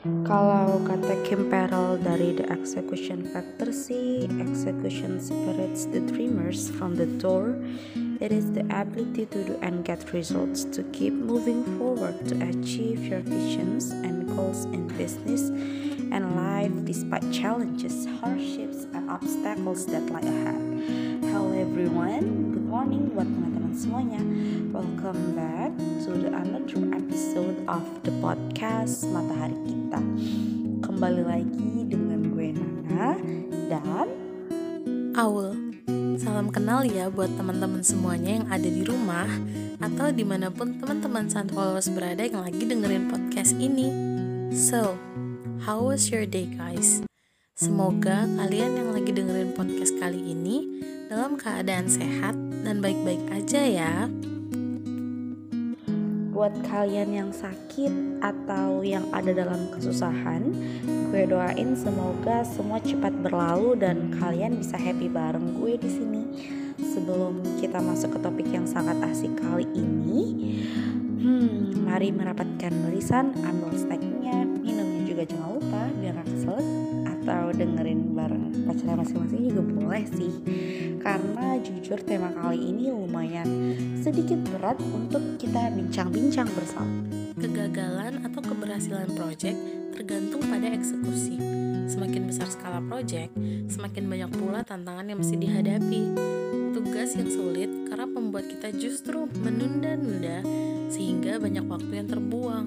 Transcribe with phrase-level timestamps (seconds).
[0.00, 7.04] Kalau kata Kim Perel dari The Execution Factor sih, execution separates the dreamers from the
[7.20, 7.60] door.
[8.16, 13.04] It is the ability to do and get results, to keep moving forward, to achieve
[13.04, 15.52] your visions and goals in business
[16.08, 20.64] and life despite challenges, hardships, and obstacles that lie ahead.
[21.28, 23.28] Hello everyone, good morning buat
[23.70, 24.22] teman-teman semuanya.
[24.74, 25.70] Welcome back
[26.02, 30.02] to the another episode of the podcast Matahari Kita.
[30.82, 33.14] Kembali lagi dengan gue Nana
[33.70, 34.08] dan
[35.14, 35.54] Aul.
[36.18, 39.30] Salam kenal ya buat teman-teman semuanya yang ada di rumah
[39.78, 43.94] atau di mana pun teman-teman Sun Followers berada yang lagi dengerin podcast ini.
[44.50, 44.98] So,
[45.62, 47.06] how was your day guys?
[47.54, 50.79] Semoga kalian yang lagi dengerin podcast kali ini
[51.10, 53.94] dalam keadaan sehat dan baik-baik aja ya.
[56.30, 60.48] buat kalian yang sakit atau yang ada dalam kesusahan,
[61.12, 66.22] gue doain semoga semua cepat berlalu dan kalian bisa happy bareng gue di sini.
[66.80, 70.22] Sebelum kita masuk ke topik yang sangat asik kali ini,
[71.20, 76.28] hmm, mari merapatkan barisan, ambil snacknya, minumnya juga jangan lupa biar gak
[77.20, 80.32] atau dengerin bareng pacarnya masing-masing juga boleh sih
[81.00, 83.48] karena jujur tema kali ini lumayan
[84.00, 87.10] sedikit berat untuk kita bincang-bincang bersama
[87.40, 89.56] Kegagalan atau keberhasilan proyek
[89.96, 91.40] tergantung pada eksekusi.
[91.88, 93.32] Semakin besar skala proyek,
[93.64, 96.02] semakin banyak pula tantangan yang mesti dihadapi.
[96.76, 100.44] Tugas yang sulit karena membuat kita justru menunda-nunda
[100.92, 102.66] sehingga banyak waktu yang terbuang.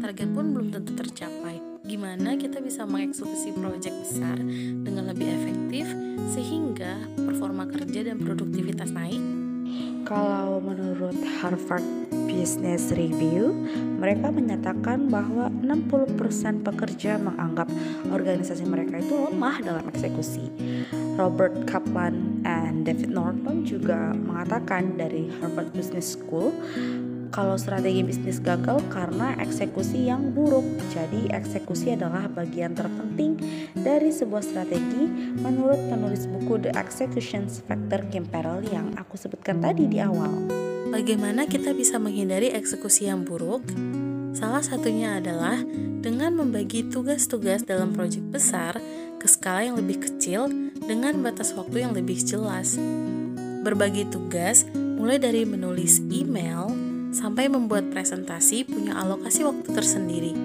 [0.00, 1.45] Target pun belum tentu tercapai.
[1.86, 4.34] Gimana kita bisa mengeksekusi proyek besar
[4.82, 5.86] dengan lebih efektif
[6.34, 9.22] sehingga performa kerja dan produktivitas naik?
[10.02, 11.86] Kalau menurut Harvard
[12.26, 13.54] Business Review,
[14.02, 17.70] mereka menyatakan bahwa 60% pekerja menganggap
[18.10, 20.50] organisasi mereka itu lemah dalam eksekusi.
[21.14, 26.50] Robert Kaplan and David Norton juga mengatakan dari Harvard Business School
[27.30, 30.64] kalau strategi bisnis gagal karena eksekusi yang buruk.
[30.92, 33.38] Jadi eksekusi adalah bagian terpenting
[33.74, 39.86] dari sebuah strategi menurut penulis buku The Execution Factor Kim Perel yang aku sebutkan tadi
[39.86, 40.32] di awal.
[40.86, 43.66] Bagaimana kita bisa menghindari eksekusi yang buruk?
[44.36, 45.58] Salah satunya adalah
[46.04, 48.78] dengan membagi tugas-tugas dalam proyek besar
[49.18, 52.78] ke skala yang lebih kecil dengan batas waktu yang lebih jelas.
[53.66, 56.85] Berbagi tugas mulai dari menulis email
[57.16, 60.36] sampai membuat presentasi punya alokasi waktu tersendiri.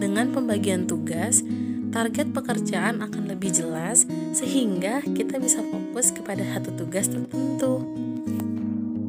[0.00, 1.44] Dengan pembagian tugas,
[1.92, 7.84] target pekerjaan akan lebih jelas sehingga kita bisa fokus kepada satu tugas tertentu.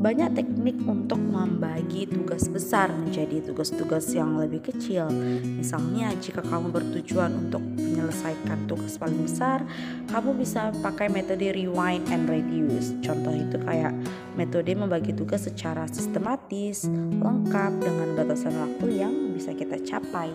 [0.02, 5.06] Banyak teknik untuk membagi tugas besar menjadi tugas-tugas yang lebih kecil.
[5.46, 9.62] Misalnya, jika kamu bertujuan untuk menyelesaikan tugas paling besar,
[10.10, 12.98] kamu bisa pakai metode rewind and reduce.
[13.06, 13.94] Contoh itu kayak
[14.34, 16.90] metode membagi tugas secara sistematis,
[17.22, 20.34] lengkap dengan batasan waktu yang bisa kita capai.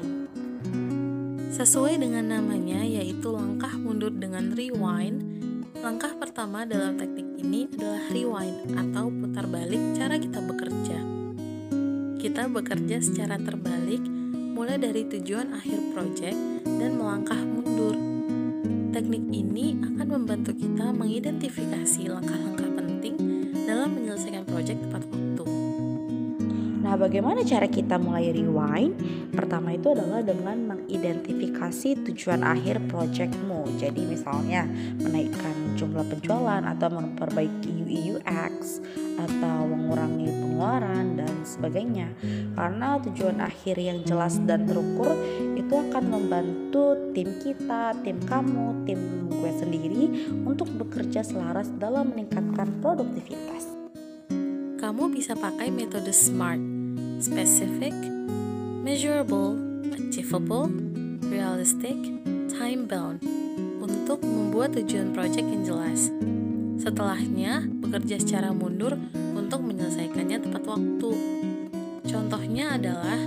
[1.50, 5.26] Sesuai dengan namanya yaitu langkah mundur dengan rewind,
[5.82, 10.98] langkah pertama dalam teknik ini adalah rewind atau putar balik cara kita bekerja.
[12.16, 14.00] Kita bekerja secara terbalik
[14.56, 17.92] mulai dari tujuan akhir proyek dan melangkah mundur.
[18.96, 23.14] Teknik ini akan membantu kita mengidentifikasi langkah-langkah penting
[23.69, 25.44] dalam menyelesaikan proyek tepat waktu.
[26.82, 28.96] Nah, bagaimana cara kita mulai rewind?
[29.36, 31.45] Pertama itu adalah dengan mengidentifikasi
[32.17, 33.78] tujuan akhir projectmu.
[33.78, 34.65] Jadi misalnya
[34.99, 38.81] menaikkan jumlah penjualan atau memperbaiki UI UX
[39.21, 42.09] atau mengurangi pengeluaran dan sebagainya.
[42.56, 45.12] Karena tujuan akhir yang jelas dan terukur
[45.55, 50.05] itu akan membantu tim kita, tim kamu, tim gue sendiri
[50.49, 53.69] untuk bekerja selaras dalam meningkatkan produktivitas.
[54.81, 56.61] Kamu bisa pakai metode SMART
[57.17, 57.97] specific,
[58.84, 59.56] measurable,
[59.88, 60.69] achievable,
[61.36, 62.00] realistic,
[62.49, 63.20] time bound
[63.76, 66.08] untuk membuat tujuan proyek yang jelas.
[66.81, 68.96] Setelahnya, bekerja secara mundur
[69.37, 71.12] untuk menyelesaikannya tepat waktu.
[72.08, 73.20] Contohnya adalah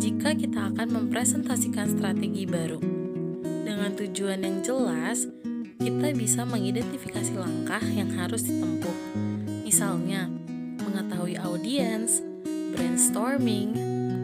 [0.00, 2.80] jika kita akan mempresentasikan strategi baru.
[3.44, 5.28] Dengan tujuan yang jelas,
[5.76, 8.96] kita bisa mengidentifikasi langkah yang harus ditempuh.
[9.68, 10.32] Misalnya,
[10.80, 12.24] mengetahui audiens,
[12.72, 13.76] brainstorming,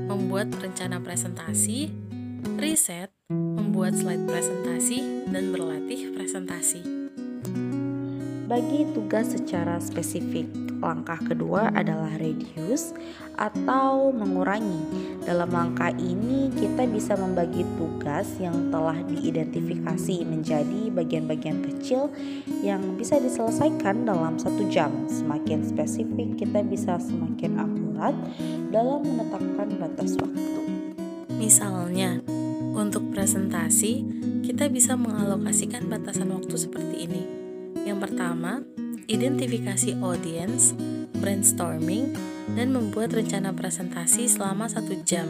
[0.09, 2.04] membuat rencana presentasi,
[2.65, 6.81] riset, membuat slide presentasi, dan berlatih presentasi.
[8.49, 10.49] Bagi tugas secara spesifik,
[10.81, 12.97] langkah kedua adalah reduce
[13.37, 14.81] atau mengurangi.
[15.29, 22.09] Dalam langkah ini, kita bisa membagi tugas yang telah diidentifikasi menjadi bagian-bagian kecil
[22.65, 25.05] yang bisa diselesaikan dalam satu jam.
[25.05, 28.17] Semakin spesifik, kita bisa semakin akurat
[28.73, 30.65] dalam menetapkan batas waktu.
[31.37, 32.25] Misalnya,
[32.75, 34.05] untuk presentasi,
[34.43, 37.45] kita bisa mengalokasikan batasan waktu seperti ini
[37.85, 38.65] yang pertama,
[39.13, 40.73] identifikasi audience,
[41.21, 42.17] brainstorming,
[42.57, 45.29] dan membuat rencana presentasi selama satu jam.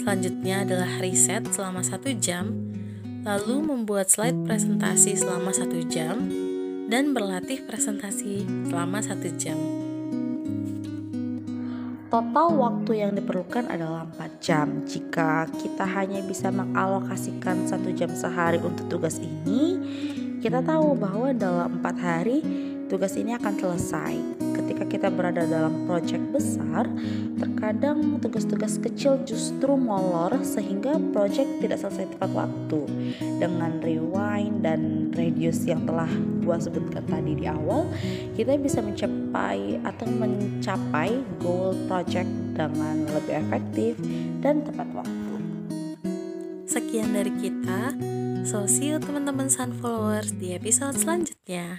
[0.00, 2.72] Selanjutnya adalah riset selama satu jam,
[3.20, 6.24] lalu membuat slide presentasi selama satu jam,
[6.88, 9.89] dan berlatih presentasi selama satu jam.
[12.10, 14.82] Total waktu yang diperlukan adalah 4 jam.
[14.82, 19.78] Jika kita hanya bisa mengalokasikan satu jam sehari untuk tugas ini,
[20.42, 22.42] kita tahu bahwa dalam empat hari
[22.90, 24.14] tugas ini akan selesai.
[24.90, 26.90] Kita berada dalam proyek besar,
[27.38, 32.80] terkadang tugas-tugas kecil justru molor sehingga proyek tidak selesai tepat waktu.
[33.38, 36.10] Dengan rewind dan radius yang telah
[36.42, 37.86] gua sebutkan tadi di awal,
[38.34, 42.28] kita bisa mencapai atau mencapai goal project
[42.58, 43.94] dengan lebih efektif
[44.42, 45.34] dan tepat waktu.
[46.66, 47.94] Sekian dari kita.
[48.42, 51.76] So see you teman-teman Sun followers di episode selanjutnya.